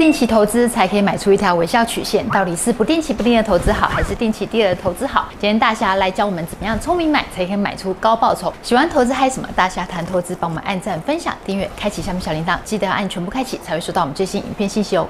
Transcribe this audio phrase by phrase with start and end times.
[0.00, 5.28] 定期投资才可以买出一条微笑曲线，到底是不定期不定额投资好，还是定期定额投资好？
[5.38, 8.52] 今天大侠来教我们怎么样聪明买，才可以买出高报酬。
[8.60, 9.48] 喜欢投资嗨什么？
[9.54, 15.06] 大侠谈投资，帮我们按赞、分享、订阅，开启下面小铃铛，记得要按全部开启，才会收到我们最新影片信息哦。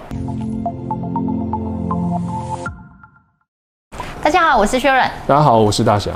[4.22, 5.02] 大家好，我是薛润。
[5.26, 6.10] 大家好，我是大侠。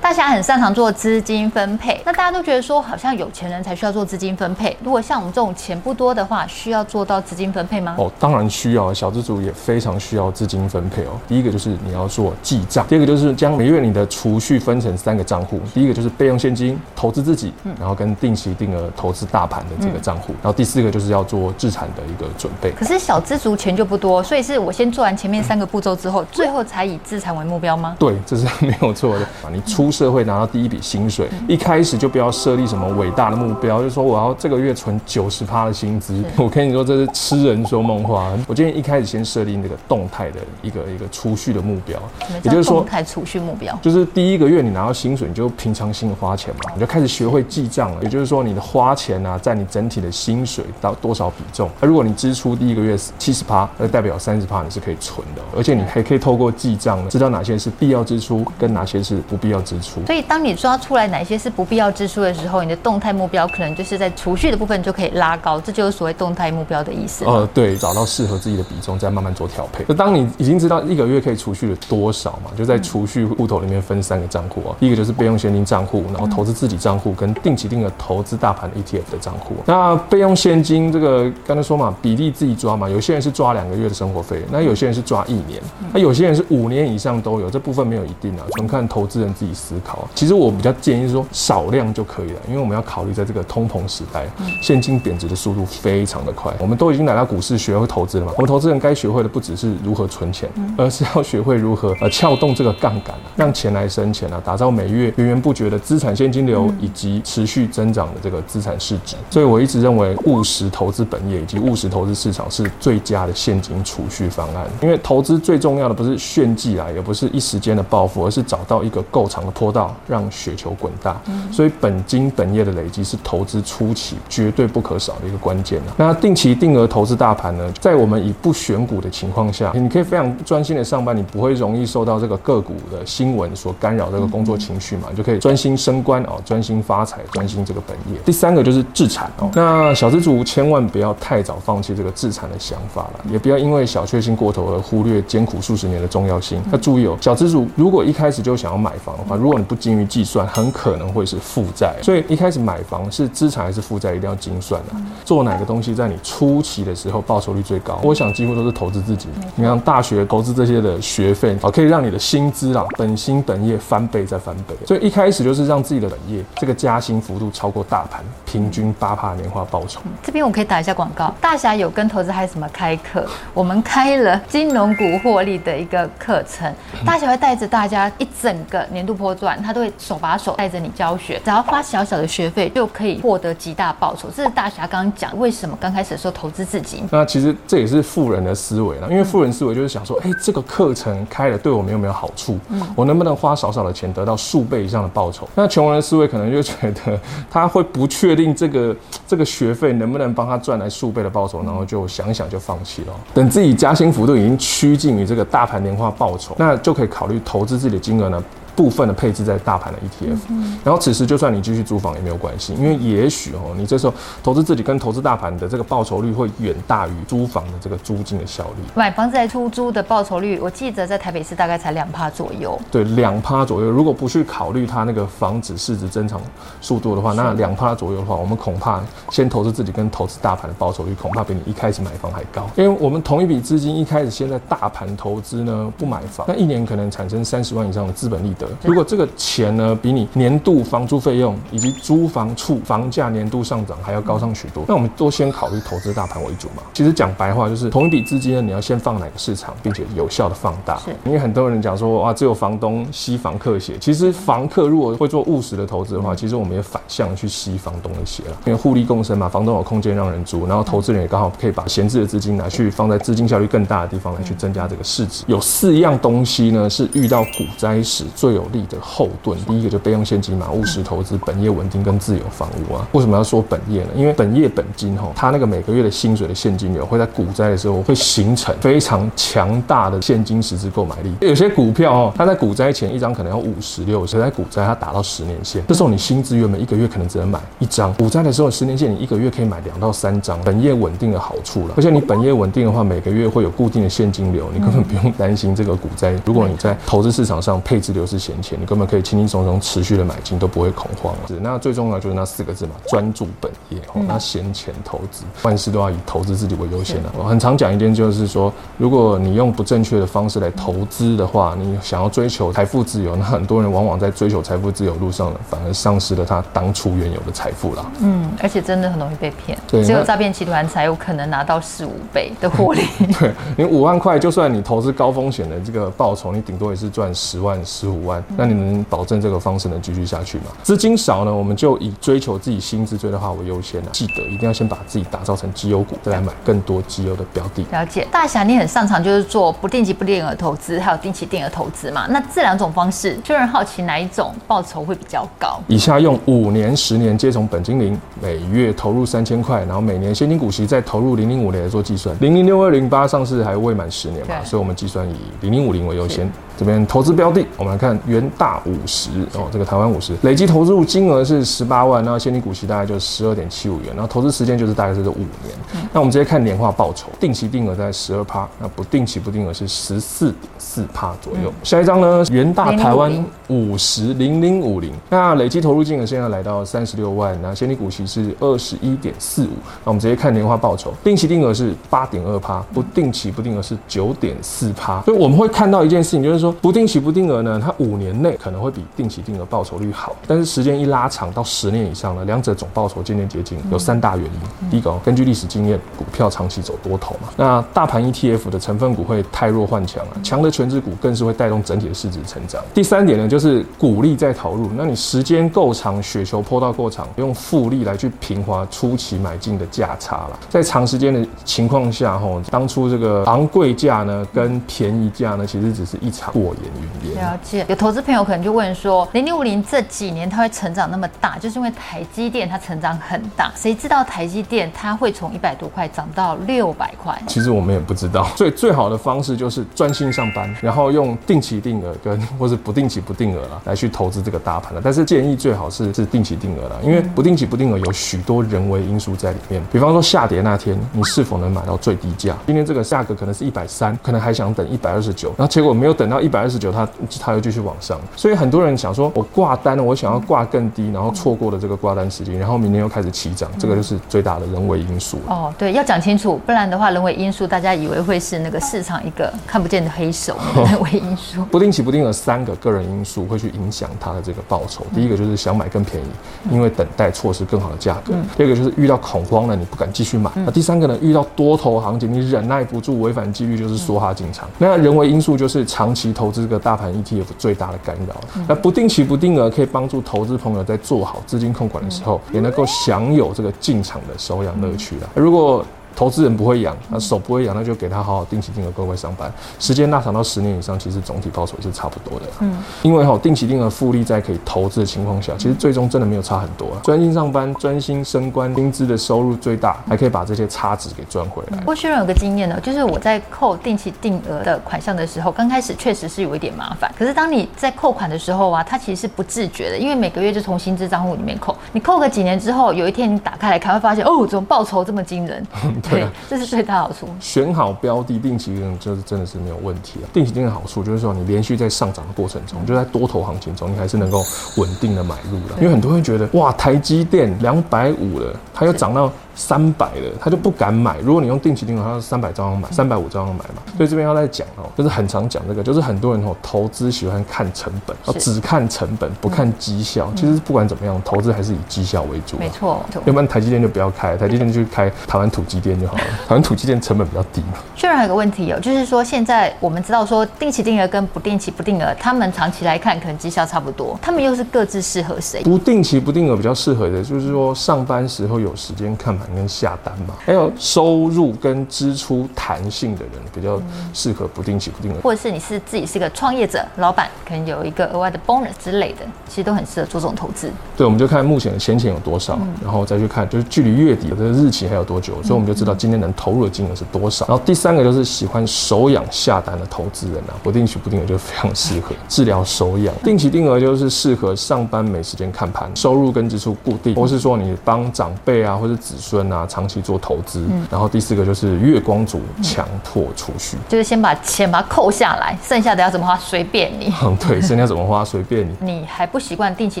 [0.06, 4.76] 大家很擅长做资金分配，那大家都觉得说，好像有钱人才需要做资金分配。
[4.80, 7.96] 如果像我们这种钱不多的话，需要做到资金分配吗？
[7.98, 11.18] 哦，当然需要，小资族也非常需要资金分配哦。
[11.26, 15.60] 第一个就是你要做记账，第二个就是将每月你的储蓄分成三个账户。
[15.74, 20.32] 第一个就是备用现金，投资自己，嗯然后跟定期定额投资大盘的这个账户。
[20.40, 22.70] 然后第四个就是要做资产的一个准备。
[22.70, 27.96] 可是小资族钱就不多，所以是我先做完前面三个步骤之后，最后才以资产为目标吗？
[27.98, 29.50] 对，这是 没有错的啊。
[29.52, 36.22] 你出社会拿到第一笔薪水，一开始就不要设立什么伟大的目标，就是说我要这个月存九十趴的薪资。
[36.36, 38.30] 我跟你说，这是痴人说梦话。
[38.46, 41.98] 我建议一开始先设立那个动态的一个一个储蓄的目标，
[42.42, 48.02] 也就是说动态储蓄目标，就是第一个月你拿到薪水，你就平常心的花钱嘛，你就开始学会记账了。
[48.02, 51.70] 也就是说，你的花钱啊，在你整体的薪水到多少比重？
[51.80, 59.85] 那如果你支出第一个月七十趴，那代表三十趴你是可以存的，而且你还可以透过记账知道哪些是必要支出，跟哪些是不必要支出。
[60.06, 67.24] 所以当你抓出来哪些是不必要支出的时候，你的动态目标可能就是在储蓄的部分就可以拉高，这就是所谓动态目标的意思。
[67.24, 69.84] 呃，对，找到适合自己的比重，再慢慢做调配。
[69.84, 79.56] 就当你已经知道一个月可以储蓄了多少嘛，就在储蓄户头里面分三个账户啊，第一个就是备用现金账户，然后投资自己账户跟定期定额投资大盘 ETF 的账户。
[79.66, 85.60] 那备用现金这个刚才说嘛，比例自己抓嘛，有些人是抓两个月的生活费，那有些人是抓一年，
[85.92, 90.08] 那有些人是五年以上都有，这部分没有一定啊，纯看投资人自己思考。
[90.14, 90.96] 其实我比较建议。
[90.96, 94.24] 建议说少量就可以了，因为我们要考虑在这个通膨时代，
[94.62, 96.50] 现金贬值的速度非常的快。
[96.58, 109.16] 我们都已经来到股市学会投资了嘛，我们投资人该学会的不只是如何存钱，而是要学会如何呃撬动这个杠杆，让钱来生钱啊，打造每月源源不绝的资产现金流以及持续增长的这个资产市值。
[109.28, 114.66] 所以我一直认为务实投资本业以及务实投资市场是最佳的现金储蓄方案。
[114.80, 120.92] 因为投资最重要的不是炫技啊，也不是一时间的暴富，而是找到一个够长的坡道，让雪球滚。
[121.02, 121.20] 大，
[121.52, 125.80] 所以本金本业的累积是投资初期绝对不可少的一个关键。
[125.96, 138.18] 那定期定额投资大盘呢，在我们以不选股的情况下，你可以非常专心的上班，你不会容易受到这个个股的新闻所干扰这个工作情绪嘛，你就可以专心升官哦，专心发财，专心这个本业。
[138.24, 146.62] 第三个就是自产哦，那小资族千万不要太早放弃这个自产的想法了，也不要因为小确幸过头而忽略艰苦数十年的重要性。
[146.72, 155.00] 要注意哦，小资族如果一开始就想要买房的话，如果你不精于计算，很可能会是负债，所以一开始买房是资产还是负债，一定要精算啊。
[155.24, 157.98] 做哪个东西在你初期的时候报酬率最高？
[158.02, 159.28] 我想几乎都是投资自己。
[159.54, 164.74] 你看大学投资这些的学费，可以让你的薪资啊，本薪本业翻倍再翻倍。
[164.86, 170.00] 所以一开始就是让自己的本业这个加薪幅度超过大盘平均八帕年化报酬。
[170.22, 173.26] 这边我可以打一下广告，大侠有跟投资还有什么开课？
[173.52, 176.72] 我们开了金融股获利的一个课程，
[177.04, 181.16] 大侠会带着大家一整个年度波段，他都会手把手带着你教。
[181.16, 187.02] 学只要花小小的学费就可以获得极大报酬，这是大侠刚刚讲为什么刚开始的时候投资自己。
[187.10, 192.58] 那其实这也是富人的思维了，因为富人思维就是想说，哎，这个课程开了对我们有没有好处？
[192.68, 195.48] 嗯我能不能花少少的钱得到数倍以上的报酬？
[195.54, 197.18] 那穷人的思维可能就觉得
[197.50, 198.94] 他会不确定这个
[199.26, 203.12] 这个学费能不能帮他赚来数倍的报酬，然后就想想就放弃了。
[203.32, 208.42] 等自己加薪幅度已经趋近于这个大盘年化报酬，那就可以考虑投资自己的金额呢。
[208.76, 218.82] 部分的配置在大盘的 ETF，嗯然后此时就算你继续租房也没有关系，因为也许哦，你这时候投资自己跟投资大盘的这个报酬率会远大于租房的这个租金的效率。
[218.94, 222.78] 买房子来出租的报酬率，我记得在台北市大概才两趴左右。
[222.90, 223.90] 对，两趴左右。
[223.90, 226.40] 如果不去考虑它那个房子市值增长
[226.82, 229.00] 速度的话，那两趴左右的话，我们恐怕
[229.30, 232.68] 先投资自己跟投资大盘的报酬率恐怕比你一开始买房还高。
[232.76, 238.65] 因为我们同一笔资金一开始先在大盘投资呢，不买房，那一年可能产生三十万以上的资本利得。
[238.82, 246.82] 如果这个钱呢，比你年度房租费用以及租房处房价年度上涨还要高上许多，那我们都先考虑投资大盘为主嘛。
[246.92, 250.96] 其实讲白话就是，同一笔资金呢，你要先放哪个市场，并且有效的放大。
[250.98, 253.96] 是，因为很多人讲说，哇，只有房东吸房客血。
[254.00, 258.56] 其实房客如果会做务实的投资的话，其实我们也反向去吸房东的血了。
[258.66, 265.44] 因为互利共生嘛，房东有空间让人租，然后投资人也刚好可以把闲置的资金拿去放在资金效率更大的地方来去增加这个市值。
[265.46, 269.56] 有四样东西呢，是遇到股灾时最有力的后盾。
[269.66, 273.06] 第一个就备用现金嘛，务实投资，本业稳定跟自有房屋啊。
[273.12, 274.08] 为什么要说本业呢？
[274.16, 281.32] 因为本业本金哈，它那个每个月的薪水的现金流会在股灾的时候会形成非常强大的现金实质购买力。
[281.40, 291.94] 有些股票哦，它在股灾前一张可能要五十六十，在股灾它打到十年线，这时候你薪资原本一个月可能只能买一张，股灾的时候十年线你一个月可以买两到三张，本业稳定的好处了。
[291.96, 296.34] 而且你本业稳定的话，每个月会有固定的现金流，你根本不用担心这个股灾。
[296.44, 301.34] 如果你在投资市场上配置流失闲钱，你根本可以轻轻松松持续的买进，都不会恐慌。
[301.48, 307.28] 是，那最重要就是那四个字嘛，专注本业哦，那闲钱投资，万事都要以投资自己为优先的。
[307.36, 318.06] 我很常讲一点，就是说，如果你用不正确的方式来投资的话，你想要追求财富自由，那很多人往往在追求财富自由路上呢，反而丧失了他当初原有的财富了。
[318.20, 323.02] 嗯，而且真的很容易被骗，对，只有诈骗集团才有可能拿到四五倍的获利。
[323.40, 330.64] 对，你五万块，就算你投资高风险的这个报酬，你顶多也是赚十万、十五万，那你能保证这个方式能继续下去吗？
[330.82, 337.84] 资金少呢，我们就以追求自己薪资最大化为优先啊，记得一定要先把自己打造成绩优股，再来买更多绩优的标的。
[337.90, 342.26] 了解，大侠，你很擅长就是做不定期不定额投资，还有定期定额投资嘛？
[342.28, 345.80] 那这两种方式，就让人好奇哪一种报酬会比较高？
[345.88, 352.36] 以下用五年、十年接从本金零，每月投入三千块，然后每年现金股息再投入零零五零来做计算。
[352.40, 356.50] 零零六二零八上市还未满十年嘛，所以我们计算以零零五零为优先。
[356.78, 365.74] 这边投资标的，我们来看元大五十哦，这个台湾五十累计投入金额是十八万，那现金股息大概就是十二点七五元，然后投资时间就是大概是这五年。
[365.94, 371.70] 嗯、那我们直接看年化报酬，定期定额在十二趴，那不定期不定额是十四点四趴左右。
[371.70, 379.70] 嗯、下一张呢，元大台湾五十零零五零，那累计投入金额现在来到三十六万，那现金股息是二十一点四五。
[380.04, 385.22] 那我们直接看年化报酬，定期定额是八点二趴，不定期不定额是九点四趴。
[385.22, 386.65] 所以我们会看到一件事情，就是说。
[386.72, 394.90] 不定期不定额呢，它五年内可能会比定期定额报酬率好，但是时间一拉长到十年以上呢，两者总报酬渐渐接近，有三大原因。
[394.90, 402.82] 第一个，根据历史经验，股票长期走多头嘛，那大盘 ETF 的成分股会太弱换强啊，强的权值股更是会带动整体的市值成长。
[402.94, 416.52] 第三点呢，就是股利再投入，那你时间够长，雪球泼到够长，用复利来去平滑初期买进的价差了，在长时间的情况下，吼，当初这个昂贵价呢跟便宜价呢，其实只是一场。
[416.60, 417.36] 过眼云烟。
[417.36, 423.70] 了解，有投资朋友可能就问说，零零五零这几年它会成长那么大，就是因为台积电它成长很大。
[423.74, 427.36] 谁知道台积电它会从一百多块涨到六百块？
[427.46, 428.46] 其实我们也不知道。
[428.56, 435.00] 所以最好的方式就是专心上班，然后用定期定额跟 或是不定期不定额了来去投资这个大盘了。
[435.02, 439.82] 但是建议最好是是定期定额啦，因为不定期不定额有许多人为因素在里面。
[439.92, 442.56] 比方说下跌那天，你是否能买到最低价？
[442.66, 446.40] 今天这个价格可能是一百三，可能还想等一百二十九，然后结果没有等到。
[446.46, 447.08] 一百二十九，它
[447.40, 455.40] 它又继续往上，所以很多人想说，我挂单了，我想要挂更低，然后错过了这个挂单时间，然后明天又开始起涨，这个就是最大的人为因素。
[455.48, 461.64] 哦，对，要讲清楚，不然的话，人为因素大家以为会是那个市场一个看不见的黑手，人为因素。
[461.68, 465.04] 不定期不定额三个个人因素会去影响它的这个报酬。
[465.12, 466.26] 第一个就是想买更便宜，
[466.70, 474.68] 因为等待错失更好的价格；第二个就是遇到恐慌了，你不敢继续买；那第三个呢，遇到多头行情，你忍耐不住，违反纪律就是梭哈进场。
[474.78, 476.35] 那人为因素就是长期。
[476.36, 478.34] 投资这个大盘 ETF 最大的干扰，
[478.68, 485.30] 那不定期不定额可以帮助投资朋友在做好资金控管的时候，也能够享有这个进场的收养乐趣了。
[485.34, 485.84] 如果
[486.16, 489.52] 投资人不会养，那手不会养，那就给他好好定期定额，乖乖上班。
[489.78, 492.46] 时间拉长到十年以上，其实总体报酬也是差不多的。
[492.60, 496.88] 嗯，因为哈定期定额复利在可以投资的情况下，其实最终真的没有差很多。
[497.04, 501.78] 专心上班，专心升官，薪资的收入最大，还可以把这些差值给赚回来。
[501.86, 507.12] 我学员有个经验呢，就是我在扣定期定额的款项的时候，刚开始确实是有一点麻烦。
[507.18, 511.76] 可是当你在扣款的时候啊，它其实是不自觉的，因为每个月就从薪资账户里面扣。
[511.92, 515.66] 你扣个几年之后，有一天你打开来看，会发现哦，怎么报酬这么惊人？
[516.10, 517.28] 对，这是最大好处。
[517.40, 520.28] 选好标的，定期定就是真的是没有问题了。
[520.32, 524.42] 定期定的好处就是说，你连续在上涨的过程中，就在多头行情中，你还是能够
[524.76, 525.76] 稳定的买入了。
[525.78, 529.32] 因为很多人觉得，哇，台积电两百五了，它又涨到。
[529.56, 531.16] 三百的他就不敢买。
[531.20, 533.82] 如果你用定期定额，他是三百照样买，三百五照样买嘛。
[533.96, 540.30] 所以这边要再讲哦，就是很常讲这个，就是很多人哦投资喜欢看成本，只看成本不看绩效。
[540.36, 542.56] 其实不管怎么样，投资还是以绩效为主。
[542.58, 546.24] 没错，要不然台积电就不要开，台积电就开台湾土鸡店就好了。
[546.46, 547.78] 台湾土鸡店成本比较低嘛。
[547.96, 555.62] 确认还有个问题哦，就是说现在我们知道说定期定额跟不定期不定额，他们长期来看可能绩效差不多，他们又是各自适合谁？
[555.62, 560.34] 不定期不定额比较适合的，就是说上班时候有时间看盘跟下单嘛。
[560.44, 563.80] 还有收入跟支出弹性的人，比较
[564.12, 570.70] 适合不定期不定额，或者是你是自己是个创业者，老板可能有一个额外的 bonus 之类的，其实都很适合做这种投资。
[570.96, 577.46] 对，我们就看目前的闲钱有多少，嗯、然后再去看就是距离月底的日期还有多久，所以我们就知道今天能投入的金额是多少。
[577.46, 583.14] 然后第三个就是喜欢手痒下单的投资人啊，不定期不定额就非常适合治疗手痒。
[583.24, 590.66] 定期定额就是适合上班没时间看盘，收入跟支出固定，或是说你帮长辈啊或者子孙啊长期做投资。
[590.70, 597.12] 嗯、然后第四个就是月光族强迫储蓄，就是先把钱把它扣下来，剩下的要怎么花随便你。
[597.22, 598.76] 嗯，对，剩下怎么花随便你。
[598.80, 600.00] 你还不习惯定期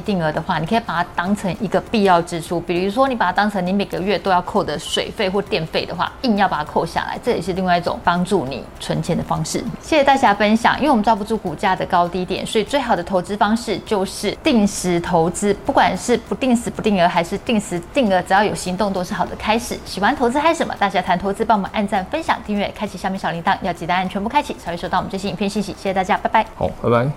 [0.00, 9.62] 定额的话，你可以把它当成一个必要支出，比如说你把它当成你每个月都要扣的水费或电费的话，硬要把它扣下来，这也是另外一种帮助你存钱的方式。
[9.80, 19.78] 谢谢大家分享，因为我们抓不住股价的高低点，所以最好的投资方式就是定时投资，不管是不定时不定额还是定时定额，只要有行动都是的开始。
[19.84, 20.74] 喜欢投资嗨什么？
[20.78, 25.72] 大家谈投资，帮我们按赞、分享、订阅、开启下面小铃铛，要记答案全部开启才会收到我们最新影片信息。
[25.72, 26.46] 谢谢大家，拜拜。
[26.56, 27.16] 好，拜拜。